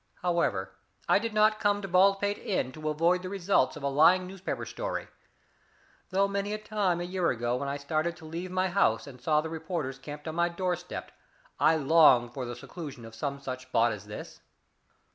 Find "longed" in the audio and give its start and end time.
11.75-12.33